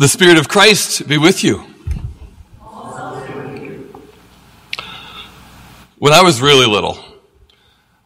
The 0.00 0.08
Spirit 0.08 0.38
of 0.38 0.48
Christ 0.48 1.06
be 1.06 1.18
with 1.18 1.44
you. 1.44 1.58
When 5.98 6.14
I 6.14 6.22
was 6.22 6.40
really 6.40 6.64
little, 6.64 6.98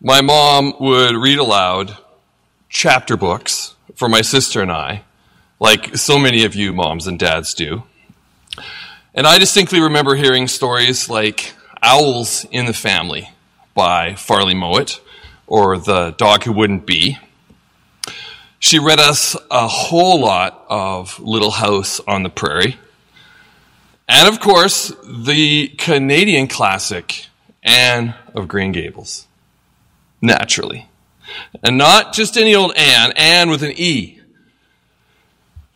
my 0.00 0.20
mom 0.20 0.74
would 0.80 1.14
read 1.14 1.38
aloud 1.38 1.96
chapter 2.68 3.16
books 3.16 3.76
for 3.94 4.08
my 4.08 4.22
sister 4.22 4.60
and 4.60 4.72
I, 4.72 5.04
like 5.60 5.96
so 5.96 6.18
many 6.18 6.44
of 6.44 6.56
you 6.56 6.72
moms 6.72 7.06
and 7.06 7.16
dads 7.16 7.54
do. 7.54 7.84
And 9.14 9.24
I 9.24 9.38
distinctly 9.38 9.80
remember 9.80 10.16
hearing 10.16 10.48
stories 10.48 11.08
like 11.08 11.52
Owls 11.80 12.44
in 12.50 12.66
the 12.66 12.72
Family 12.72 13.30
by 13.72 14.16
Farley 14.16 14.54
Mowat, 14.54 14.98
or 15.46 15.78
The 15.78 16.10
Dog 16.10 16.42
Who 16.42 16.54
Wouldn't 16.54 16.86
Be. 16.86 17.18
She 18.64 18.78
read 18.78 18.98
us 18.98 19.36
a 19.50 19.68
whole 19.68 20.22
lot 20.22 20.64
of 20.70 21.20
Little 21.20 21.50
House 21.50 22.00
on 22.08 22.22
the 22.22 22.30
Prairie. 22.30 22.78
And 24.08 24.26
of 24.26 24.40
course, 24.40 24.90
the 25.06 25.68
Canadian 25.76 26.48
classic, 26.48 27.26
Anne 27.62 28.14
of 28.34 28.48
Green 28.48 28.72
Gables. 28.72 29.26
Naturally. 30.22 30.88
And 31.62 31.76
not 31.76 32.14
just 32.14 32.38
any 32.38 32.54
old 32.54 32.74
Anne, 32.74 33.12
Anne 33.16 33.50
with 33.50 33.62
an 33.62 33.72
E. 33.72 34.20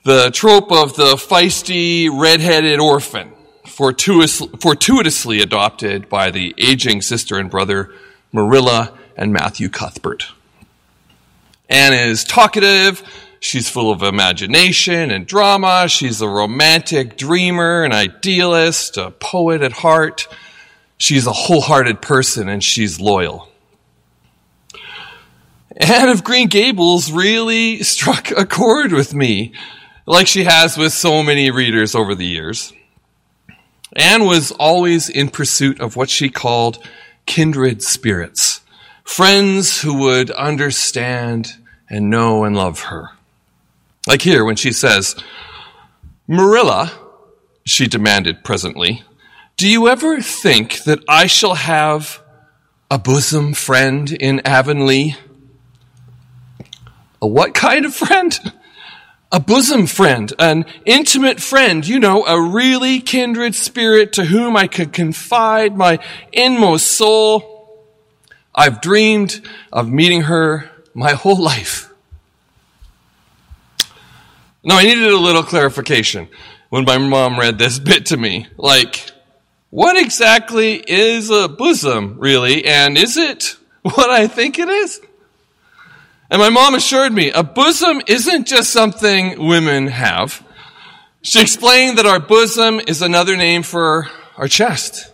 The 0.05 0.31
trope 0.31 0.73
of 0.73 0.97
the 0.97 1.17
feisty, 1.17 2.09
redheaded 2.11 2.81
orphan, 2.81 3.33
fortuitously 3.67 5.43
adopted 5.43 6.09
by 6.09 6.31
the 6.31 6.55
aging 6.57 7.03
sister 7.03 7.37
and 7.37 7.51
brother 7.51 7.93
Marilla 8.33 8.97
and 9.15 9.31
Matthew 9.31 9.69
Cuthbert. 9.69 10.33
Anne 11.69 11.93
is 11.93 12.25
talkative. 12.25 13.03
She's 13.41 13.69
full 13.69 13.93
of 13.93 14.03
imagination 14.03 15.11
and 15.11 15.27
drama. 15.27 15.87
She's 15.89 16.21
a 16.21 16.29
romantic 16.29 17.17
dreamer, 17.17 17.85
an 17.85 17.93
idealist, 17.93 18.97
a 18.97 19.11
poet 19.11 19.63
at 19.63 19.73
heart. 19.73 20.27
She's 20.97 21.27
a 21.27 21.33
wholehearted 21.33 22.01
person 22.01 22.49
and 22.49 22.65
she's 22.65 23.01
loyal. 23.01 23.49
Anne 25.77 26.09
of 26.09 26.25
Green 26.25 26.49
Gables 26.49 27.13
really 27.13 27.83
struck 27.85 28.31
a 28.33 28.47
chord 28.47 28.93
with 28.93 29.15
me, 29.15 29.53
like 30.07 30.27
she 30.27 30.45
has 30.45 30.77
with 30.77 30.93
so 30.93 31.23
many 31.23 31.51
readers 31.51 31.95
over 31.95 32.15
the 32.15 32.27
years. 32.27 32.73
Anne 33.95 34.25
was 34.25 34.51
always 34.53 35.09
in 35.09 35.29
pursuit 35.29 35.81
of 35.81 35.95
what 35.95 36.11
she 36.11 36.31
called 36.31 36.79
kindred 37.27 37.83
spirits 37.83 38.63
friends 39.09 39.81
who 39.81 39.95
would 39.95 40.31
understand 40.33 41.57
and 41.89 42.11
know 42.11 42.45
and 42.45 42.57
love 42.57 42.81
her. 42.81 43.11
Like 44.07 44.23
here 44.23 44.45
when 44.45 44.57
she 44.57 44.73
says, 44.73 45.17
Marilla, 46.27 46.93
she 47.65 47.87
demanded 47.87 48.45
presently, 48.45 49.03
do 49.57 49.69
you 49.69 49.89
ever 49.89 50.21
think 50.21 50.85
that 50.85 51.01
I 51.09 51.27
shall 51.27 51.55
have 51.55 52.23
a 52.91 52.99
bosom 52.99 53.55
friend 53.55 54.11
in 54.11 54.41
Avonlea? 54.47 55.17
A 57.21 57.27
what 57.27 57.55
kind 57.55 57.85
of 57.85 57.95
friend? 57.95 58.39
A 59.31 59.41
bosom 59.41 59.87
friend, 59.87 60.33
an 60.39 60.65
intimate 60.87 61.41
friend, 61.41 61.87
you 61.87 61.99
know, 61.99 62.25
a 62.25 62.41
really 62.41 63.01
kindred 63.01 63.55
spirit 63.55 64.15
to 64.15 64.25
whom 64.25 64.57
I 64.57 64.69
could 64.69 64.93
confide 64.93 65.77
my 65.77 65.99
inmost 66.33 66.87
soul 66.87 67.59
I've 68.59 68.81
dreamed 68.81 69.41
of 69.73 69.89
meeting 69.89 70.23
her 70.23 70.69
my 70.99 71.13
whole 71.13 71.41
life. 71.41 71.93
Now, 74.65 74.79
I 74.79 74.83
needed 74.83 75.05
a 75.05 75.17
little 75.17 75.45
clarification 75.45 76.29
when 76.71 76.85
my 76.85 76.99
mom 76.99 77.39
read 77.39 77.57
this 77.57 77.79
bit 77.91 78.07
to 78.07 78.17
me. 78.17 78.49
Like, 78.57 79.11
what 79.71 79.97
exactly 79.97 80.75
is 80.75 81.31
a 81.31 81.49
bosom, 81.49 82.19
really? 82.19 82.65
And 82.65 82.99
is 82.99 83.17
it 83.17 83.57
what 83.83 84.11
I 84.11 84.27
think 84.27 84.59
it 84.59 84.69
is? 84.69 85.01
And 86.31 86.41
my 86.41 86.51
mom 86.51 86.75
assured 86.75 87.13
me 87.13 87.31
a 87.31 87.45
bosom 87.45 88.03
isn't 88.07 88.49
just 88.49 88.71
something 88.71 89.47
women 89.47 89.87
have. 89.87 90.45
She 91.23 91.41
explained 91.41 91.99
that 91.99 92.07
our 92.07 92.21
bosom 92.21 92.81
is 92.81 93.03
another 93.03 93.37
name 93.37 93.63
for 93.63 94.09
our 94.37 94.49
chest. 94.49 95.13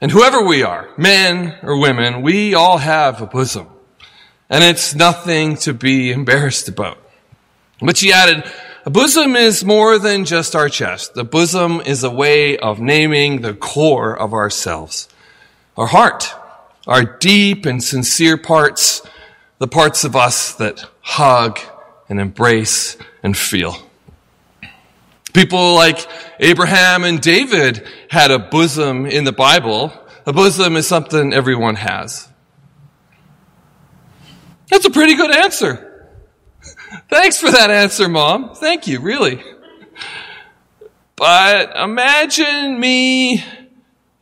And 0.00 0.10
whoever 0.10 0.44
we 0.44 0.62
are, 0.62 0.90
men 0.98 1.56
or 1.62 1.80
women, 1.80 2.20
we 2.20 2.54
all 2.54 2.76
have 2.76 3.22
a 3.22 3.26
bosom. 3.26 3.68
And 4.48 4.62
it's 4.62 4.94
nothing 4.94 5.56
to 5.58 5.74
be 5.74 6.12
embarrassed 6.12 6.68
about. 6.68 6.98
But 7.80 7.96
she 7.96 8.12
added, 8.12 8.44
a 8.84 8.90
bosom 8.90 9.34
is 9.34 9.64
more 9.64 9.98
than 9.98 10.24
just 10.24 10.54
our 10.54 10.68
chest. 10.68 11.14
The 11.14 11.24
bosom 11.24 11.80
is 11.80 12.04
a 12.04 12.10
way 12.10 12.56
of 12.56 12.78
naming 12.78 13.40
the 13.40 13.54
core 13.54 14.16
of 14.16 14.32
ourselves. 14.32 15.08
Our 15.76 15.88
heart, 15.88 16.32
our 16.86 17.02
deep 17.02 17.66
and 17.66 17.82
sincere 17.82 18.36
parts, 18.36 19.02
the 19.58 19.66
parts 19.66 20.04
of 20.04 20.14
us 20.14 20.52
that 20.54 20.84
hug 21.00 21.58
and 22.08 22.20
embrace 22.20 22.96
and 23.22 23.36
feel. 23.36 23.76
People 25.32 25.74
like 25.74 26.06
Abraham 26.38 27.04
and 27.04 27.20
David 27.20 27.86
had 28.08 28.30
a 28.30 28.38
bosom 28.38 29.04
in 29.04 29.24
the 29.24 29.32
Bible. 29.32 29.92
A 30.24 30.32
bosom 30.32 30.76
is 30.76 30.86
something 30.86 31.32
everyone 31.32 31.74
has. 31.74 32.28
That's 34.68 34.84
a 34.84 34.90
pretty 34.90 35.14
good 35.14 35.34
answer. 35.34 36.10
Thanks 37.08 37.38
for 37.38 37.50
that 37.50 37.70
answer, 37.70 38.08
Mom. 38.08 38.54
Thank 38.54 38.86
you, 38.86 39.00
really. 39.00 39.42
But 41.14 41.76
imagine 41.76 42.78
me 42.78 43.44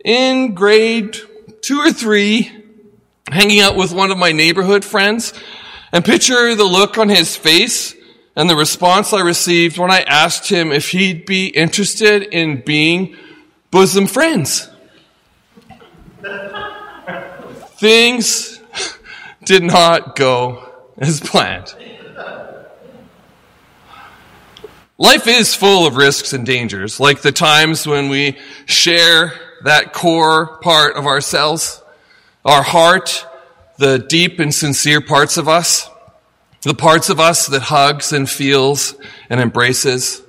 in 0.05 0.55
grade 0.55 1.17
two 1.63 1.79
or 1.79 1.93
three 1.93 2.53
hanging 3.29 3.61
out 3.61 3.75
with 3.75 3.93
one 3.93 4.11
of 4.11 4.19
my 4.19 4.33
neighborhood 4.33 4.85
friends 4.85 5.33
and 5.93 6.05
picture 6.05 6.55
the 6.55 6.65
look 6.65 6.99
on 6.99 7.09
his 7.09 7.37
face 7.37 7.95
and 8.37 8.51
the 8.51 8.57
response 8.57 9.13
I 9.13 9.21
received 9.21 9.79
when 9.79 9.91
I 9.91 10.01
asked 10.03 10.49
him 10.49 10.73
if 10.73 10.91
he'd 10.91 11.25
be 11.25 11.47
interested 11.47 12.23
in 12.23 12.61
being 12.61 13.17
bosom 13.71 14.07
friends. 14.07 14.69
Things 17.77 18.54
did 19.45 19.63
not 19.63 20.17
go 20.17 20.69
as 20.99 21.21
planned. 21.21 21.75
Life 24.97 25.27
is 25.27 25.55
full 25.55 25.87
of 25.87 25.97
risks 25.97 26.33
and 26.33 26.47
dangers, 26.47 27.01
like 27.01 27.23
the 27.23 27.33
times 27.33 27.87
when 27.87 28.09
we 28.09 28.37
share 28.67 29.33
that 29.65 29.93
core 29.93 30.59
part 30.59 30.97
of 30.97 31.07
ourselves, 31.07 31.83
our 32.45 32.63
heart, 32.63 33.27
the 33.77 33.99
deep 33.99 34.39
and 34.39 34.55
sincere 34.55 35.01
parts 35.01 35.37
of 35.37 35.49
us. 35.49 35.89
The 36.63 36.75
parts 36.75 37.11
of 37.11 37.21
us 37.21 37.47
that 37.49 37.61
hugs 37.61 38.13
and 38.13 38.31
feels 38.31 38.95
and 39.29 39.39
embraces. 39.39 40.23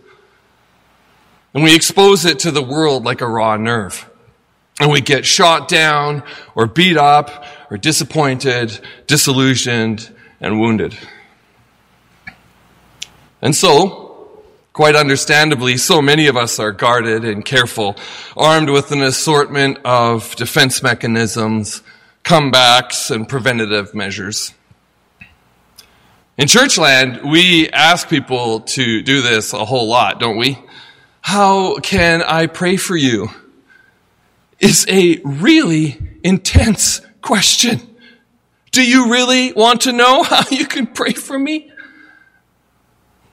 And 1.53 1.63
we 1.63 1.73
expose 1.73 2.25
it 2.25 2.39
to 2.39 2.51
the 2.51 2.61
world 2.61 3.05
like 3.05 3.21
a 3.21 3.27
raw 3.27 3.55
nerve. 3.55 4.09
And 4.79 4.91
we 4.91 4.99
get 4.99 5.25
shot 5.25 5.69
down 5.69 6.23
or 6.53 6.65
beat 6.65 6.97
up 6.97 7.45
or 7.69 7.77
disappointed, 7.77 8.79
disillusioned, 9.07 10.13
and 10.39 10.59
wounded. 10.59 10.97
And 13.41 13.55
so, 13.55 14.41
quite 14.73 14.95
understandably, 14.95 15.77
so 15.77 16.01
many 16.01 16.27
of 16.27 16.35
us 16.35 16.59
are 16.59 16.71
guarded 16.71 17.23
and 17.23 17.45
careful, 17.45 17.95
armed 18.35 18.69
with 18.69 18.91
an 18.91 19.01
assortment 19.01 19.77
of 19.85 20.35
defense 20.35 20.83
mechanisms, 20.83 21.81
comebacks, 22.23 23.11
and 23.11 23.27
preventative 23.27 23.93
measures. 23.93 24.53
In 26.37 26.47
Churchland, 26.47 27.23
we 27.23 27.69
ask 27.69 28.09
people 28.09 28.61
to 28.61 29.01
do 29.01 29.22
this 29.22 29.53
a 29.53 29.63
whole 29.63 29.87
lot, 29.87 30.19
don't 30.19 30.37
we? 30.37 30.57
How 31.22 31.79
can 31.79 32.22
I 32.22 32.47
pray 32.47 32.75
for 32.75 32.97
you? 32.97 33.29
Is 34.59 34.85
a 34.90 35.22
really 35.23 35.97
intense 36.23 36.99
question. 37.25 37.81
Do 38.72 38.87
you 38.87 39.11
really 39.11 39.51
want 39.51 39.81
to 39.81 39.91
know 39.91 40.23
how 40.31 40.43
you 40.49 40.66
can 40.66 40.87
pray 40.87 41.13
for 41.13 41.37
me? 41.37 41.72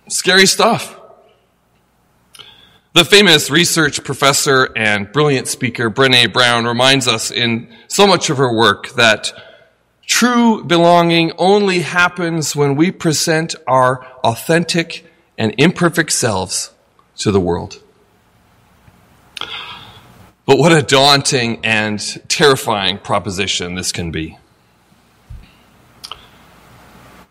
Scary 0.09 0.47
stuff. 0.47 0.99
The 2.95 3.05
famous 3.05 3.51
research 3.51 4.05
professor 4.05 4.69
and 4.77 5.11
brilliant 5.13 5.49
speaker 5.49 5.91
Brene 5.91 6.33
Brown 6.33 6.67
reminds 6.67 7.09
us 7.09 7.31
in 7.31 7.75
so 7.89 8.07
much 8.07 8.29
of 8.29 8.37
her 8.37 8.53
work 8.53 8.91
that 8.91 9.33
True 10.07 10.65
belonging 10.65 11.33
only 11.39 11.81
happens 11.81 12.57
when 12.57 12.77
we 12.77 12.91
present 12.91 13.55
our 13.67 14.05
authentic 14.25 15.07
and 15.39 15.55
imperfect 15.59 16.13
selves 16.13 16.71
to 17.17 17.31
the 17.31 17.41
world. 17.41 17.82
But 20.45 20.59
what 20.59 20.73
a 20.73 20.83
daunting 20.83 21.65
and 21.65 22.01
terrifying 22.29 22.99
proposition 22.99 23.77
this 23.77 23.93
can 23.93 24.11
be. 24.11 24.39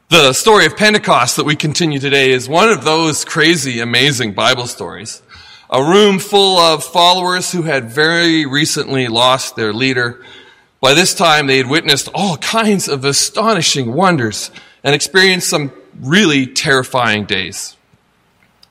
The 0.08 0.34
story 0.34 0.66
of 0.66 0.78
Pentecost 0.78 1.36
that 1.36 1.46
we 1.46 1.56
continue 1.56 2.00
today 2.00 2.32
is 2.32 2.48
one 2.48 2.70
of 2.70 2.84
those 2.84 3.26
crazy, 3.26 3.80
amazing 3.80 4.34
Bible 4.34 4.68
stories. 4.68 5.22
A 5.70 5.84
room 5.84 6.20
full 6.20 6.58
of 6.58 6.84
followers 6.84 7.52
who 7.52 7.64
had 7.64 7.92
very 7.92 8.46
recently 8.46 9.08
lost 9.08 9.56
their 9.56 9.74
leader. 9.74 10.24
By 10.82 10.94
this 10.94 11.14
time, 11.14 11.48
they 11.48 11.58
had 11.58 11.70
witnessed 11.70 12.10
all 12.14 12.38
kinds 12.38 12.88
of 12.90 13.06
astonishing 13.06 13.94
wonders 13.94 14.52
and 14.84 14.96
experienced 14.96 15.50
some 15.50 15.72
really 16.02 16.46
terrifying 16.46 17.26
days. 17.26 17.78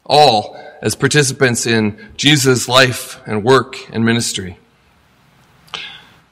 All 0.05 0.59
as 0.81 0.95
participants 0.95 1.67
in 1.67 1.99
Jesus' 2.17 2.69
life 2.69 3.21
and 3.27 3.45
work 3.45 3.77
and 3.93 4.05
ministry. 4.05 4.59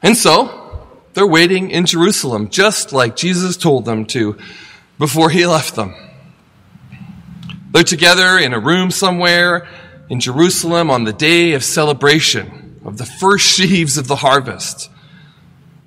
And 0.02 0.16
so, 0.16 0.86
they're 1.14 1.26
waiting 1.26 1.70
in 1.70 1.86
Jerusalem, 1.86 2.48
just 2.48 2.92
like 2.92 3.16
Jesus 3.16 3.56
told 3.56 3.84
them 3.84 4.06
to 4.06 4.38
before 4.98 5.30
he 5.30 5.46
left 5.46 5.74
them. 5.74 5.94
They're 7.72 7.82
together 7.82 8.38
in 8.38 8.54
a 8.54 8.60
room 8.60 8.90
somewhere 8.90 9.68
in 10.08 10.20
Jerusalem 10.20 10.90
on 10.90 11.04
the 11.04 11.12
day 11.12 11.52
of 11.52 11.62
celebration 11.62 12.80
of 12.84 12.96
the 12.96 13.04
first 13.04 13.46
sheaves 13.46 13.98
of 13.98 14.08
the 14.08 14.16
harvest. 14.16 14.90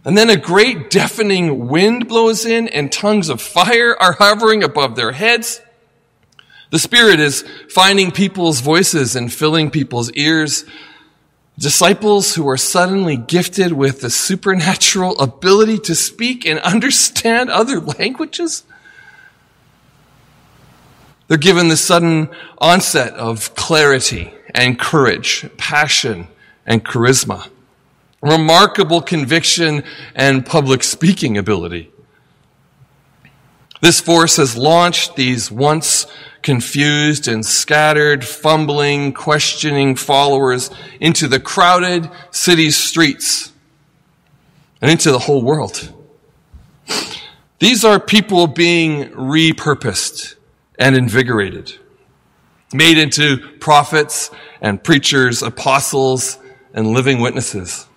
And 0.03 0.17
then 0.17 0.29
a 0.29 0.37
great 0.37 0.89
deafening 0.89 1.67
wind 1.67 2.07
blows 2.07 2.45
in 2.45 2.67
and 2.67 2.91
tongues 2.91 3.29
of 3.29 3.41
fire 3.41 3.95
are 3.99 4.13
hovering 4.13 4.63
above 4.63 4.95
their 4.95 5.11
heads. 5.11 5.61
The 6.71 6.79
Spirit 6.79 7.19
is 7.19 7.43
finding 7.69 8.11
people's 8.11 8.61
voices 8.61 9.15
and 9.15 9.31
filling 9.31 9.69
people's 9.69 10.09
ears. 10.13 10.63
Disciples 11.59 12.33
who 12.35 12.47
are 12.47 12.57
suddenly 12.57 13.17
gifted 13.17 13.73
with 13.73 13.99
the 13.99 14.09
supernatural 14.09 15.19
ability 15.19 15.79
to 15.79 15.95
speak 15.95 16.45
and 16.45 16.59
understand 16.61 17.49
other 17.51 17.79
languages. 17.81 18.63
They're 21.27 21.37
given 21.37 21.67
the 21.67 21.77
sudden 21.77 22.29
onset 22.57 23.13
of 23.13 23.53
clarity 23.55 24.33
and 24.55 24.79
courage, 24.79 25.49
passion 25.57 26.27
and 26.65 26.85
charisma, 26.85 27.49
remarkable 28.21 29.01
conviction 29.01 29.83
and 30.15 30.45
public 30.45 30.83
speaking 30.83 31.37
ability. 31.37 31.90
This 33.81 33.99
force 33.99 34.37
has 34.37 34.55
launched 34.55 35.15
these 35.15 35.51
once 35.51 36.05
confused 36.43 37.27
and 37.27 37.45
scattered, 37.45 38.23
fumbling, 38.23 39.11
questioning 39.13 39.95
followers 39.95 40.69
into 40.99 41.27
the 41.27 41.39
crowded 41.39 42.09
city 42.31 42.71
streets 42.71 43.51
and 44.81 44.89
into 44.89 45.11
the 45.11 45.19
whole 45.19 45.41
world. 45.41 45.93
These 47.59 47.83
are 47.83 47.99
people 47.99 48.47
being 48.47 49.09
repurposed 49.11 50.35
and 50.79 50.95
invigorated, 50.95 51.73
made 52.73 52.97
into 52.97 53.37
prophets 53.59 54.31
and 54.61 54.83
preachers, 54.83 55.43
apostles, 55.43 56.39
and 56.73 56.87
living 56.87 57.19
witnesses. 57.19 57.87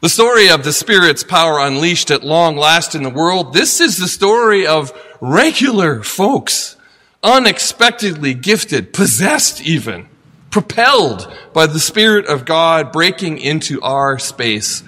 The 0.00 0.08
story 0.08 0.48
of 0.48 0.64
the 0.64 0.72
Spirit's 0.72 1.22
power 1.22 1.58
unleashed 1.58 2.10
at 2.10 2.24
long 2.24 2.56
last 2.56 2.94
in 2.94 3.02
the 3.02 3.10
world, 3.10 3.52
this 3.52 3.82
is 3.82 3.98
the 3.98 4.08
story 4.08 4.66
of 4.66 4.92
regular 5.20 6.02
folks, 6.02 6.76
unexpectedly 7.22 8.32
gifted, 8.32 8.94
possessed 8.94 9.60
even, 9.60 10.08
propelled 10.48 11.30
by 11.52 11.66
the 11.66 11.78
Spirit 11.78 12.26
of 12.26 12.46
God 12.46 12.92
breaking 12.92 13.38
into 13.38 13.78
our 13.82 14.18
space, 14.18 14.82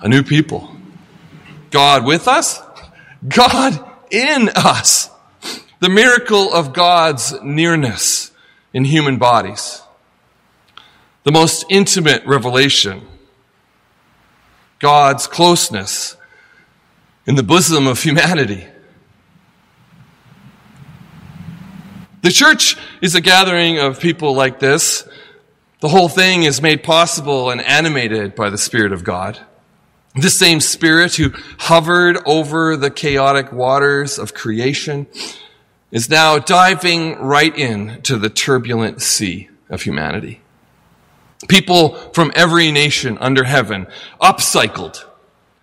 a 0.00 0.08
new 0.08 0.22
people. 0.22 0.72
God 1.72 2.04
with 2.04 2.28
us, 2.28 2.62
God 3.26 3.84
in 4.12 4.50
us. 4.54 5.10
The 5.80 5.88
miracle 5.88 6.52
of 6.54 6.72
God's 6.72 7.34
nearness 7.42 8.30
in 8.72 8.84
human 8.84 9.16
bodies. 9.18 9.82
The 11.24 11.32
most 11.32 11.64
intimate 11.68 12.24
revelation. 12.24 13.06
God's 14.78 15.26
closeness 15.26 16.16
in 17.26 17.34
the 17.34 17.42
bosom 17.42 17.86
of 17.86 18.02
humanity. 18.02 18.66
The 22.22 22.30
church 22.30 22.76
is 23.00 23.14
a 23.14 23.20
gathering 23.20 23.78
of 23.78 24.00
people 24.00 24.34
like 24.34 24.58
this. 24.58 25.08
The 25.80 25.88
whole 25.88 26.08
thing 26.08 26.42
is 26.42 26.60
made 26.60 26.82
possible 26.82 27.50
and 27.50 27.60
animated 27.60 28.34
by 28.34 28.50
the 28.50 28.58
Spirit 28.58 28.92
of 28.92 29.04
God. 29.04 29.38
The 30.14 30.30
same 30.30 30.60
Spirit 30.60 31.14
who 31.14 31.32
hovered 31.58 32.18
over 32.26 32.76
the 32.76 32.90
chaotic 32.90 33.52
waters 33.52 34.18
of 34.18 34.34
creation 34.34 35.06
is 35.92 36.10
now 36.10 36.38
diving 36.38 37.16
right 37.16 37.56
in 37.56 38.02
to 38.02 38.16
the 38.16 38.28
turbulent 38.28 39.00
sea 39.00 39.48
of 39.70 39.82
humanity. 39.82 40.40
People 41.46 41.94
from 42.12 42.32
every 42.34 42.72
nation 42.72 43.16
under 43.18 43.44
heaven, 43.44 43.86
upcycled 44.20 45.04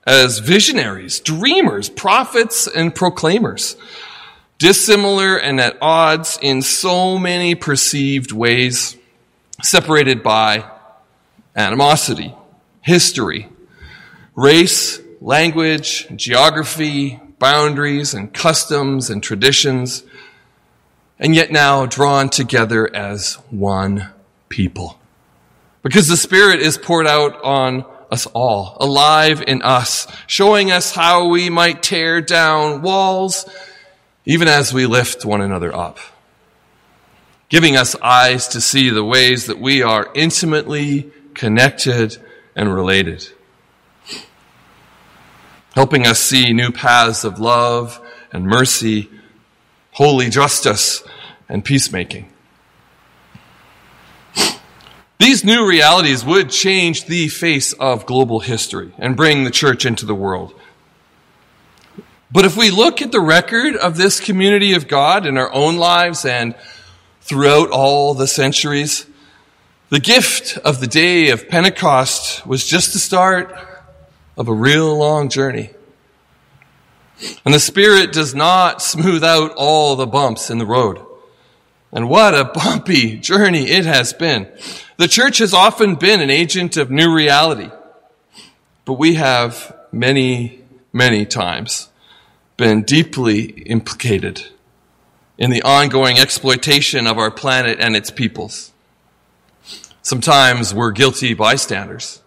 as 0.07 0.39
visionaries, 0.39 1.19
dreamers, 1.19 1.89
prophets, 1.89 2.67
and 2.67 2.93
proclaimers, 2.93 3.75
dissimilar 4.57 5.35
and 5.37 5.59
at 5.59 5.77
odds 5.81 6.39
in 6.41 6.61
so 6.61 7.17
many 7.17 7.55
perceived 7.55 8.31
ways, 8.31 8.95
separated 9.61 10.23
by 10.23 10.63
animosity, 11.55 12.33
history, 12.81 13.49
race, 14.35 15.01
language, 15.19 16.07
geography, 16.15 17.19
boundaries, 17.39 18.13
and 18.13 18.33
customs 18.33 19.09
and 19.09 19.23
traditions, 19.23 20.03
and 21.19 21.33
yet 21.33 21.51
now 21.51 21.85
drawn 21.85 22.29
together 22.29 22.93
as 22.95 23.35
one 23.49 24.09
people. 24.49 24.99
Because 25.85 26.09
the 26.09 26.17
Spirit 26.17 26.59
is 26.59 26.77
poured 26.77 27.07
out 27.07 27.41
on 27.43 27.85
us 28.11 28.25
all, 28.27 28.75
alive 28.79 29.41
in 29.45 29.61
us, 29.61 30.07
showing 30.27 30.71
us 30.71 30.93
how 30.93 31.29
we 31.29 31.49
might 31.49 31.81
tear 31.81 32.19
down 32.19 32.81
walls, 32.81 33.45
even 34.25 34.47
as 34.47 34.73
we 34.73 34.85
lift 34.85 35.23
one 35.23 35.41
another 35.41 35.73
up. 35.73 35.99
Giving 37.47 37.77
us 37.77 37.95
eyes 38.01 38.49
to 38.49 38.59
see 38.59 38.89
the 38.89 39.03
ways 39.03 39.45
that 39.45 39.59
we 39.59 39.83
are 39.83 40.09
intimately 40.13 41.11
connected 41.33 42.17
and 42.55 42.73
related 42.73 43.29
helping 45.75 46.07
us 46.07 46.19
see 46.19 46.53
new 46.53 46.71
paths 46.71 47.25
of 47.25 47.39
love 47.39 48.01
and 48.31 48.45
mercy, 48.45 49.09
holy 49.91 50.29
justice, 50.29 51.03
and 51.49 51.63
peacemaking. 51.63 52.31
These 55.17 55.45
new 55.45 55.67
realities 55.67 56.25
would 56.25 56.49
change 56.49 57.05
the 57.05 57.29
face 57.29 57.73
of 57.73 58.05
global 58.05 58.41
history 58.41 58.91
and 58.97 59.15
bring 59.15 59.43
the 59.43 59.51
church 59.51 59.85
into 59.85 60.05
the 60.05 60.15
world. 60.15 60.53
But 62.31 62.43
if 62.43 62.57
we 62.57 62.69
look 62.69 63.01
at 63.01 63.11
the 63.11 63.21
record 63.21 63.75
of 63.77 63.95
this 63.95 64.19
community 64.19 64.73
of 64.73 64.87
God 64.87 65.25
in 65.25 65.37
our 65.37 65.51
own 65.53 65.77
lives 65.77 66.25
and 66.25 66.53
throughout 67.21 67.69
all 67.69 68.13
the 68.13 68.27
centuries, 68.27 69.05
the 69.89 70.01
gift 70.01 70.57
of 70.57 70.81
the 70.81 70.87
day 70.87 71.29
of 71.29 71.47
Pentecost 71.47 72.45
was 72.45 72.65
just 72.65 72.91
the 72.91 72.99
start 72.99 73.55
of 74.35 74.49
a 74.49 74.53
real 74.53 74.97
long 74.97 75.29
journey. 75.29 75.69
And 77.45 77.53
the 77.53 77.59
Spirit 77.59 78.11
does 78.11 78.35
not 78.35 78.81
smooth 78.81 79.23
out 79.23 79.53
all 79.55 79.95
the 79.95 80.07
bumps 80.07 80.49
in 80.49 80.57
the 80.57 80.65
road. 80.65 80.99
And 81.95 82.09
what 82.09 82.35
a 82.35 82.43
bumpy 82.53 83.17
journey 83.17 83.71
it 83.71 83.85
has 83.85 84.13
been. 84.13 84.47
The 84.97 85.07
church 85.07 85.39
has 85.39 85.53
often 85.53 85.95
been 85.95 86.21
an 86.21 86.29
agent 86.29 86.77
of 86.77 86.91
new 86.91 87.11
reality, 87.11 87.71
but 88.83 88.93
we 88.93 89.15
have 89.15 89.75
many, 89.91 90.61
many 90.93 91.25
times 91.25 91.89
been 92.57 92.83
deeply 92.83 93.45
implicated 93.45 94.45
in 95.37 95.49
the 95.49 95.63
ongoing 95.63 96.17
exploitation 96.17 97.07
of 97.07 97.17
our 97.17 97.31
planet 97.31 97.77
and 97.79 97.95
its 97.95 98.11
peoples. 98.11 98.71
Sometimes 100.01 100.73
we're 100.73 100.91
guilty 100.91 101.33
bystanders. 101.33 102.21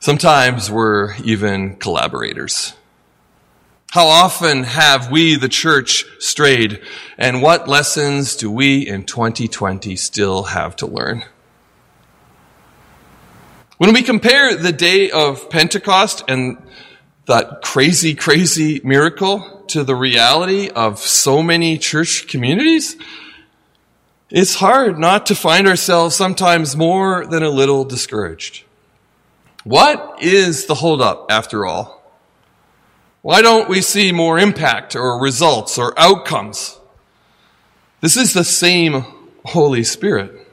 Sometimes 0.00 0.70
we're 0.70 1.14
even 1.22 1.76
collaborators. 1.76 2.74
How 3.92 4.08
often 4.08 4.64
have 4.64 5.10
we, 5.10 5.36
the 5.36 5.48
church, 5.48 6.04
strayed? 6.18 6.82
And 7.16 7.40
what 7.40 7.68
lessons 7.68 8.36
do 8.36 8.50
we 8.50 8.86
in 8.86 9.04
2020 9.04 9.96
still 9.96 10.42
have 10.44 10.76
to 10.76 10.86
learn? 10.86 11.24
When 13.78 13.92
we 13.92 14.02
compare 14.02 14.54
the 14.56 14.72
day 14.72 15.10
of 15.10 15.48
Pentecost 15.50 16.24
and 16.28 16.58
that 17.26 17.62
crazy, 17.62 18.14
crazy 18.14 18.80
miracle 18.82 19.64
to 19.68 19.84
the 19.84 19.94
reality 19.94 20.68
of 20.68 20.98
so 20.98 21.42
many 21.42 21.78
church 21.78 22.26
communities, 22.28 22.96
it's 24.30 24.56
hard 24.56 24.98
not 24.98 25.26
to 25.26 25.34
find 25.34 25.68
ourselves 25.68 26.16
sometimes 26.16 26.76
more 26.76 27.26
than 27.26 27.42
a 27.42 27.50
little 27.50 27.84
discouraged. 27.84 28.64
What 29.64 30.22
is 30.22 30.66
the 30.66 30.74
holdup 30.76 31.26
after 31.30 31.66
all? 31.66 31.96
Why 33.26 33.42
don't 33.42 33.68
we 33.68 33.82
see 33.82 34.12
more 34.12 34.38
impact 34.38 34.94
or 34.94 35.18
results 35.18 35.78
or 35.78 35.98
outcomes? 35.98 36.78
This 38.00 38.16
is 38.16 38.32
the 38.32 38.44
same 38.44 39.04
Holy 39.46 39.82
Spirit, 39.82 40.46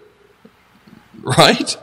right? 1.22 1.77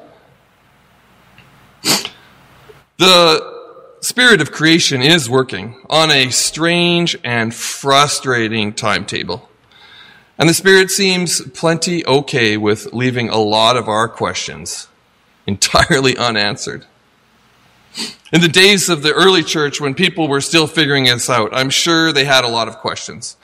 The 2.96 3.94
Spirit 4.00 4.40
of 4.40 4.50
creation 4.50 5.00
is 5.00 5.30
working 5.30 5.80
on 5.88 6.10
a 6.10 6.30
strange 6.30 7.16
and 7.22 7.54
frustrating 7.54 8.72
timetable. 8.72 9.48
And 10.40 10.48
the 10.48 10.54
Spirit 10.54 10.90
seems 10.90 11.40
plenty 11.50 12.04
okay 12.04 12.56
with 12.56 12.92
leaving 12.92 13.28
a 13.28 13.38
lot 13.38 13.76
of 13.76 13.86
our 13.86 14.08
questions 14.08 14.88
entirely 15.46 16.16
unanswered. 16.16 16.84
In 18.32 18.40
the 18.40 18.48
days 18.48 18.88
of 18.88 19.02
the 19.02 19.12
early 19.12 19.42
church, 19.42 19.80
when 19.80 19.94
people 19.94 20.28
were 20.28 20.40
still 20.40 20.66
figuring 20.66 21.04
this 21.04 21.28
out, 21.28 21.50
I'm 21.52 21.70
sure 21.70 22.12
they 22.12 22.24
had 22.24 22.44
a 22.44 22.48
lot 22.48 22.68
of 22.68 22.78
questions. 22.78 23.36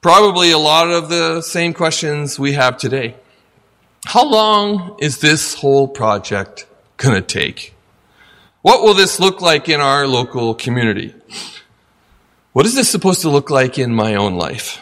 Probably 0.00 0.52
a 0.52 0.58
lot 0.58 0.90
of 0.90 1.08
the 1.08 1.40
same 1.40 1.74
questions 1.74 2.38
we 2.38 2.52
have 2.52 2.78
today. 2.78 3.16
How 4.04 4.24
long 4.24 4.96
is 5.00 5.18
this 5.18 5.54
whole 5.54 5.88
project 5.88 6.66
going 6.98 7.16
to 7.16 7.20
take? 7.20 7.74
What 8.62 8.82
will 8.82 8.94
this 8.94 9.18
look 9.18 9.40
like 9.40 9.68
in 9.68 9.80
our 9.80 10.06
local 10.06 10.54
community? 10.54 11.14
What 12.52 12.64
is 12.66 12.76
this 12.76 12.88
supposed 12.88 13.22
to 13.22 13.30
look 13.30 13.50
like 13.50 13.78
in 13.78 13.92
my 13.92 14.14
own 14.14 14.36
life? 14.36 14.80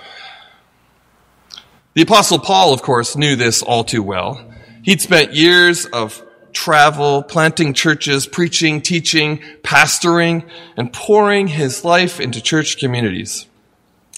The 1.94 2.02
Apostle 2.02 2.38
Paul, 2.38 2.74
of 2.74 2.82
course, 2.82 3.16
knew 3.16 3.36
this 3.36 3.62
all 3.62 3.84
too 3.84 4.02
well. 4.02 4.52
He'd 4.82 5.00
spent 5.00 5.32
years 5.32 5.86
of 5.86 6.22
travel, 6.56 7.22
planting 7.22 7.74
churches, 7.74 8.26
preaching, 8.26 8.80
teaching, 8.80 9.38
pastoring, 9.62 10.42
and 10.76 10.90
pouring 10.90 11.48
his 11.48 11.84
life 11.84 12.18
into 12.18 12.40
church 12.40 12.78
communities, 12.78 13.46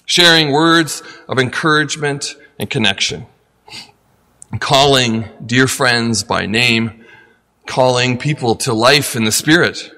sharing 0.06 0.52
words 0.52 1.02
of 1.28 1.40
encouragement 1.40 2.36
and 2.56 2.70
connection, 2.70 3.26
calling 4.60 5.28
dear 5.44 5.66
friends 5.66 6.22
by 6.22 6.46
name, 6.46 7.04
calling 7.66 8.16
people 8.16 8.54
to 8.54 8.72
life 8.72 9.16
in 9.16 9.24
the 9.24 9.32
Spirit. 9.32 9.90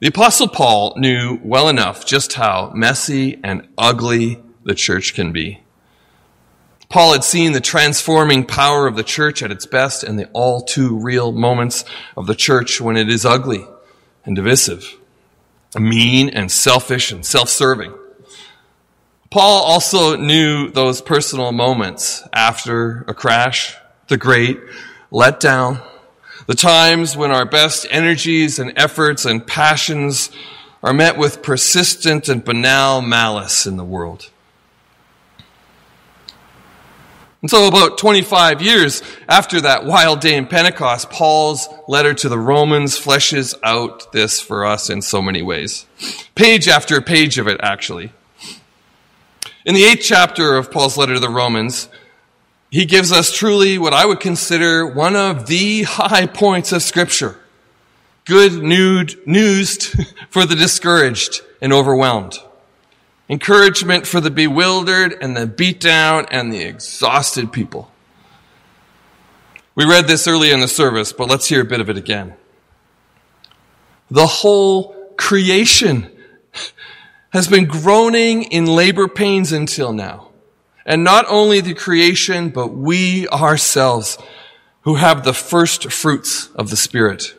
The 0.00 0.08
Apostle 0.08 0.48
Paul 0.48 0.94
knew 0.96 1.38
well 1.44 1.68
enough 1.68 2.06
just 2.06 2.32
how 2.32 2.72
messy 2.74 3.38
and 3.44 3.68
ugly 3.76 4.42
the 4.64 4.74
church 4.74 5.12
can 5.12 5.32
be. 5.32 5.61
Paul 6.92 7.14
had 7.14 7.24
seen 7.24 7.52
the 7.52 7.60
transforming 7.62 8.44
power 8.44 8.86
of 8.86 8.96
the 8.96 9.02
church 9.02 9.42
at 9.42 9.50
its 9.50 9.64
best 9.64 10.04
and 10.04 10.18
the 10.18 10.28
all 10.34 10.60
too 10.60 10.98
real 10.98 11.32
moments 11.32 11.86
of 12.18 12.26
the 12.26 12.34
church 12.34 12.82
when 12.82 12.98
it 12.98 13.08
is 13.08 13.24
ugly 13.24 13.66
and 14.26 14.36
divisive, 14.36 14.98
mean 15.74 16.28
and 16.28 16.52
selfish 16.52 17.10
and 17.10 17.24
self-serving. 17.24 17.94
Paul 19.30 19.62
also 19.62 20.16
knew 20.16 20.68
those 20.68 21.00
personal 21.00 21.50
moments 21.50 22.24
after 22.30 23.06
a 23.08 23.14
crash, 23.14 23.74
the 24.08 24.18
great 24.18 24.60
letdown, 25.10 25.82
the 26.46 26.54
times 26.54 27.16
when 27.16 27.30
our 27.30 27.46
best 27.46 27.86
energies 27.88 28.58
and 28.58 28.70
efforts 28.76 29.24
and 29.24 29.46
passions 29.46 30.30
are 30.82 30.92
met 30.92 31.16
with 31.16 31.42
persistent 31.42 32.28
and 32.28 32.44
banal 32.44 33.00
malice 33.00 33.64
in 33.66 33.78
the 33.78 33.84
world. 33.84 34.31
And 37.42 37.50
so, 37.50 37.66
about 37.66 37.98
25 37.98 38.62
years 38.62 39.02
after 39.28 39.60
that 39.62 39.84
wild 39.84 40.20
day 40.20 40.36
in 40.36 40.46
Pentecost, 40.46 41.10
Paul's 41.10 41.68
letter 41.88 42.14
to 42.14 42.28
the 42.28 42.38
Romans 42.38 42.98
fleshes 42.98 43.52
out 43.64 44.12
this 44.12 44.40
for 44.40 44.64
us 44.64 44.88
in 44.88 45.02
so 45.02 45.20
many 45.20 45.42
ways. 45.42 45.86
Page 46.36 46.68
after 46.68 47.00
page 47.00 47.38
of 47.38 47.48
it, 47.48 47.60
actually. 47.60 48.12
In 49.64 49.74
the 49.74 49.82
eighth 49.82 50.04
chapter 50.04 50.54
of 50.54 50.70
Paul's 50.70 50.96
letter 50.96 51.14
to 51.14 51.20
the 51.20 51.28
Romans, 51.28 51.88
he 52.70 52.84
gives 52.84 53.10
us 53.10 53.36
truly 53.36 53.76
what 53.76 53.92
I 53.92 54.06
would 54.06 54.20
consider 54.20 54.86
one 54.86 55.16
of 55.16 55.48
the 55.48 55.82
high 55.82 56.26
points 56.26 56.70
of 56.70 56.80
Scripture. 56.80 57.40
Good 58.24 58.62
news 58.62 59.96
for 60.30 60.46
the 60.46 60.54
discouraged 60.54 61.40
and 61.60 61.72
overwhelmed 61.72 62.38
encouragement 63.32 64.06
for 64.06 64.20
the 64.20 64.30
bewildered 64.30 65.16
and 65.22 65.34
the 65.34 65.46
beat 65.46 65.80
down 65.80 66.26
and 66.30 66.52
the 66.52 66.62
exhausted 66.62 67.50
people. 67.50 67.90
We 69.74 69.86
read 69.86 70.06
this 70.06 70.28
early 70.28 70.50
in 70.50 70.60
the 70.60 70.68
service, 70.68 71.14
but 71.14 71.30
let's 71.30 71.46
hear 71.46 71.62
a 71.62 71.64
bit 71.64 71.80
of 71.80 71.88
it 71.88 71.96
again. 71.96 72.34
The 74.10 74.26
whole 74.26 75.14
creation 75.16 76.10
has 77.30 77.48
been 77.48 77.64
groaning 77.64 78.42
in 78.42 78.66
labor 78.66 79.08
pains 79.08 79.50
until 79.50 79.94
now. 79.94 80.28
And 80.84 81.02
not 81.02 81.24
only 81.26 81.62
the 81.62 81.72
creation, 81.72 82.50
but 82.50 82.74
we 82.74 83.26
ourselves 83.28 84.18
who 84.82 84.96
have 84.96 85.24
the 85.24 85.32
first 85.32 85.90
fruits 85.90 86.48
of 86.48 86.68
the 86.68 86.76
Spirit 86.76 87.34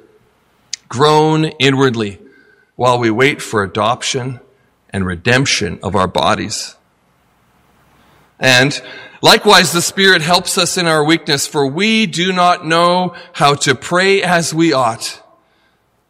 groan 0.90 1.46
inwardly 1.60 2.20
while 2.78 2.98
we 2.98 3.12
wait 3.12 3.44
for 3.44 3.62
adoption 3.62 4.40
and 4.94 5.06
redemption 5.06 5.80
of 5.82 5.96
our 5.96 6.08
bodies. 6.08 6.78
And 8.40 8.80
likewise, 9.22 9.74
the 9.74 9.82
Spirit 9.82 10.22
helps 10.22 10.58
us 10.58 10.78
in 10.78 10.86
our 10.86 11.04
weakness, 11.04 11.48
for 11.48 11.66
we 11.66 12.06
do 12.06 12.32
not 12.32 12.66
know 12.66 13.16
how 13.34 13.56
to 13.56 13.74
pray 13.74 14.22
as 14.22 14.54
we 14.54 14.72
ought. 14.72 15.22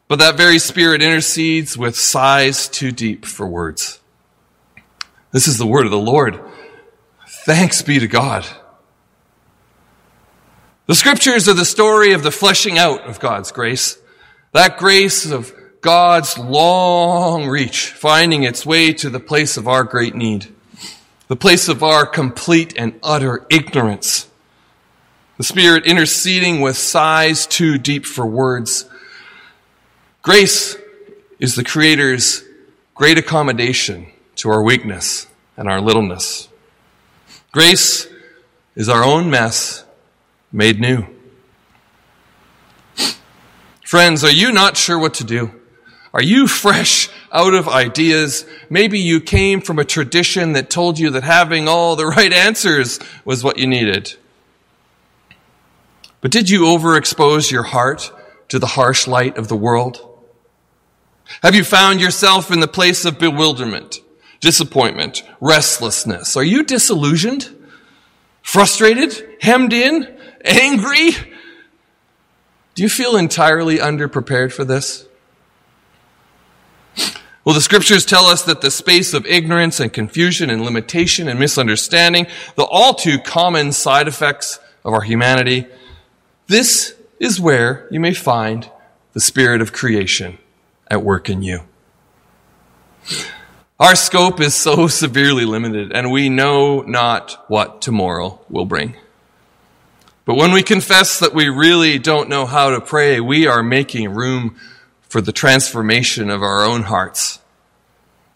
But 0.10 0.20
that 0.20 0.36
very 0.36 0.60
Spirit 0.60 1.02
intercedes 1.02 1.78
with 1.78 1.96
sighs 1.96 2.68
too 2.68 2.92
deep 2.92 3.26
for 3.26 3.48
words. 3.48 4.02
This 5.32 5.48
is 5.48 5.58
the 5.58 5.66
word 5.66 5.86
of 5.86 5.92
the 5.92 5.98
Lord. 5.98 6.40
Thanks 7.28 7.82
be 7.82 8.00
to 8.00 8.08
God. 8.08 8.46
The 10.86 10.96
scriptures 10.96 11.48
are 11.48 11.54
the 11.54 11.66
story 11.66 12.12
of 12.12 12.24
the 12.24 12.32
fleshing 12.32 12.78
out 12.78 13.02
of 13.08 13.20
God's 13.20 13.52
grace. 13.52 13.98
That 14.52 14.78
grace 14.78 15.26
of 15.26 15.54
God's 15.84 16.38
long 16.38 17.46
reach, 17.46 17.90
finding 17.90 18.44
its 18.44 18.66
way 18.66 18.94
to 18.94 19.10
the 19.10 19.20
place 19.20 19.58
of 19.58 19.68
our 19.68 19.84
great 19.84 20.16
need, 20.16 20.48
the 21.28 21.36
place 21.36 21.68
of 21.68 21.84
our 21.84 22.06
complete 22.06 22.74
and 22.78 22.98
utter 23.04 23.46
ignorance. 23.50 24.30
The 25.38 25.44
Spirit 25.44 25.86
interceding 25.86 26.62
with 26.62 26.78
sighs 26.78 27.46
too 27.46 27.78
deep 27.78 28.06
for 28.06 28.26
words. 28.26 28.86
Grace 30.22 30.78
is 31.38 31.56
the 31.56 31.66
Creator's 31.66 32.46
great 32.96 33.18
accommodation 33.18 34.08
to 34.38 34.50
our 34.50 34.64
weakness 34.64 35.28
and 35.58 35.68
our 35.68 35.82
littleness. 35.82 36.48
Grace 37.52 38.08
is 38.78 38.88
our 38.88 39.04
own 39.04 39.30
mess 39.30 39.84
made 40.50 40.80
new. 40.80 41.06
Friends, 43.84 44.24
are 44.24 44.32
you 44.32 44.54
not 44.54 44.78
sure 44.78 44.98
what 44.98 45.16
to 45.16 45.26
do? 45.26 45.60
Are 46.14 46.22
you 46.22 46.48
fresh 46.48 47.10
out 47.32 47.56
of 47.56 47.68
ideas? 47.68 48.46
Maybe 48.70 49.00
you 49.00 49.20
came 49.20 49.62
from 49.62 49.80
a 49.80 49.86
tradition 49.86 50.54
that 50.54 50.70
told 50.70 51.00
you 51.00 51.10
that 51.12 51.24
having 51.24 51.68
all 51.68 51.96
the 51.96 52.06
right 52.06 52.32
answers 52.32 53.00
was 53.26 53.44
what 53.44 53.58
you 53.58 53.66
needed. 53.66 54.14
But 56.22 56.32
did 56.32 56.50
you 56.50 56.62
overexpose 56.62 57.52
your 57.52 57.64
heart 57.64 58.12
to 58.50 58.60
the 58.60 58.68
harsh 58.68 59.08
light 59.08 59.38
of 59.38 59.48
the 59.48 59.56
world? 59.56 60.08
Have 61.42 61.56
you 61.56 61.64
found 61.64 62.00
yourself 62.00 62.52
in 62.52 62.60
the 62.60 62.68
place 62.68 63.06
of 63.06 63.18
bewilderment, 63.18 64.00
disappointment, 64.40 65.24
restlessness? 65.42 66.38
Are 66.38 66.44
you 66.44 66.64
disillusioned? 66.64 67.50
Frustrated? 68.44 69.38
Hemmed 69.42 69.74
in? 69.74 70.16
Angry? 70.46 71.12
Do 72.76 72.84
you 72.84 72.90
feel 72.90 73.18
entirely 73.18 73.78
underprepared 73.78 74.54
for 74.54 74.64
this? 74.64 75.08
Well, 77.46 77.56
the 77.56 77.62
scriptures 77.62 78.06
tell 78.06 78.26
us 78.26 78.44
that 78.44 78.62
the 78.62 78.72
space 78.72 79.14
of 79.14 79.26
ignorance 79.26 79.82
and 79.82 79.92
confusion 79.92 80.50
and 80.50 80.64
limitation 80.64 81.28
and 81.28 81.38
misunderstanding, 81.38 82.28
the 82.56 82.64
all 82.64 82.94
too 82.94 83.20
common 83.20 83.74
side 83.74 84.08
effects 84.08 84.60
of 84.86 84.94
our 84.94 85.02
humanity, 85.02 85.68
this 86.48 86.96
is 87.20 87.42
where 87.42 87.88
you 87.92 88.00
may 88.00 88.14
find 88.14 88.70
the 89.12 89.20
spirit 89.20 89.62
of 89.62 89.74
creation 89.74 90.38
at 90.90 91.04
work 91.04 91.30
in 91.30 91.42
you. 91.42 91.62
Our 93.78 93.96
scope 93.96 94.40
is 94.40 94.56
so 94.56 94.88
severely 94.88 95.44
limited, 95.44 95.92
and 95.92 96.12
we 96.12 96.30
know 96.30 96.82
not 96.82 97.44
what 97.50 97.82
tomorrow 97.82 98.40
will 98.50 98.66
bring. 98.66 98.96
But 100.26 100.36
when 100.36 100.54
we 100.54 100.64
confess 100.64 101.20
that 101.20 101.34
we 101.34 101.50
really 101.50 102.00
don't 102.00 102.30
know 102.30 102.46
how 102.46 102.70
to 102.70 102.80
pray, 102.80 103.20
we 103.20 103.48
are 103.48 103.62
making 103.62 104.14
room 104.14 104.56
for 105.14 105.22
the 105.22 105.32
transformation 105.32 106.32
of 106.32 106.42
our 106.42 106.66
own 106.66 106.82
hearts. 106.82 107.38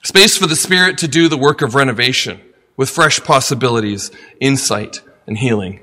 Space 0.03 0.37
for 0.37 0.45
the 0.45 0.55
Spirit 0.55 0.99
to 0.99 1.07
do 1.07 1.27
the 1.27 1.35
work 1.35 1.63
of 1.63 1.73
renovation 1.73 2.39
with 2.75 2.87
fresh 2.87 3.19
possibilities, 3.23 4.11
insight, 4.39 5.01
and 5.25 5.39
healing. 5.39 5.79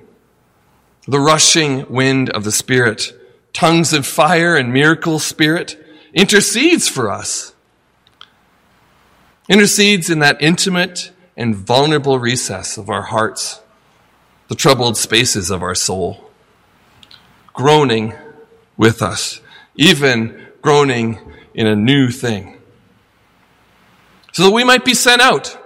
The 1.09 1.19
rushing 1.19 1.93
wind 1.93 2.31
of 2.31 2.45
the 2.45 2.53
Spirit, 2.53 3.13
tongues 3.53 3.93
of 3.93 4.07
fire 4.07 4.55
and 4.55 4.73
miracle 4.73 5.19
spirit 5.19 5.85
intercedes 6.13 6.89
for 6.89 7.11
us. 7.11 7.57
intercedes 9.49 10.09
in 10.09 10.21
that 10.21 10.41
intimate 10.41 11.11
and 11.37 11.57
vulnerable 11.57 12.21
recess 12.21 12.79
of 12.79 12.89
our 12.89 13.03
hearts, 13.03 13.61
the 14.47 14.55
troubled 14.55 14.97
spaces 14.97 15.51
of 15.51 15.61
our 15.61 15.75
soul, 15.75 16.31
groaning 17.53 18.15
with 18.77 19.03
us, 19.03 19.41
even 19.75 20.44
groaning 20.65 21.19
in 21.53 21.67
a 21.67 21.77
new 21.77 22.09
thing. 22.09 22.57
So 24.33 24.45
that 24.45 24.51
we 24.51 24.65
might 24.65 24.83
be 24.83 24.95
sent 24.95 25.21
out 25.21 25.59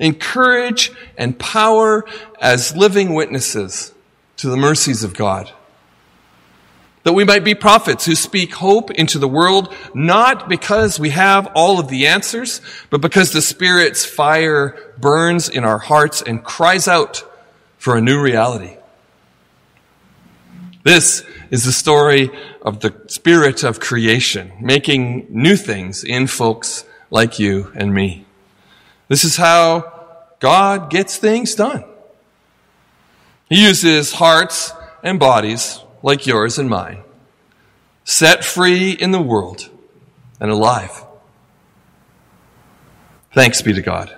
in 0.00 0.16
courage 0.16 0.90
and 1.16 1.38
power 1.38 2.04
as 2.40 2.76
living 2.76 3.14
witnesses 3.14 3.94
to 4.38 4.50
the 4.50 4.56
mercies 4.56 5.04
of 5.04 5.14
God. 5.14 5.50
That 7.04 7.12
we 7.12 7.22
might 7.22 7.44
be 7.44 7.54
prophets 7.54 8.04
who 8.04 8.16
speak 8.16 8.54
hope 8.54 8.90
into 8.90 9.20
the 9.20 9.28
world, 9.28 9.72
not 9.94 10.48
because 10.48 10.98
we 10.98 11.10
have 11.10 11.46
all 11.54 11.78
of 11.78 11.86
the 11.86 12.08
answers, 12.08 12.60
but 12.90 13.00
because 13.00 13.30
the 13.30 13.42
Spirit's 13.42 14.04
fire 14.04 14.76
burns 14.98 15.48
in 15.48 15.62
our 15.62 15.78
hearts 15.78 16.20
and 16.20 16.42
cries 16.42 16.88
out 16.88 17.22
for 17.78 17.96
a 17.96 18.00
new 18.00 18.20
reality. 18.20 18.76
This 20.82 21.22
is 21.50 21.64
the 21.64 21.72
story 21.72 22.30
of 22.60 22.80
the 22.80 22.94
Spirit 23.06 23.62
of 23.62 23.78
creation, 23.78 24.52
making 24.60 25.26
new 25.30 25.56
things 25.56 26.02
in 26.02 26.26
folks 26.26 26.84
like 27.10 27.38
you 27.38 27.70
and 27.76 27.94
me. 27.94 28.26
This 29.08 29.22
is 29.22 29.36
how 29.36 29.92
God 30.40 30.90
gets 30.90 31.16
things 31.16 31.54
done. 31.54 31.84
He 33.48 33.64
uses 33.64 34.14
hearts 34.14 34.72
and 35.04 35.20
bodies 35.20 35.80
like 36.02 36.26
yours 36.26 36.58
and 36.58 36.68
mine, 36.68 37.02
set 38.04 38.44
free 38.44 38.90
in 38.90 39.12
the 39.12 39.22
world 39.22 39.70
and 40.40 40.50
alive. 40.50 41.04
Thanks 43.32 43.62
be 43.62 43.72
to 43.72 43.82
God. 43.82 44.16